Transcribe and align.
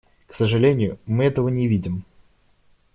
К 0.25 0.33
сожалению, 0.33 0.97
мы 1.05 1.25
этого 1.25 1.47
не 1.49 1.67
видим. 1.67 2.05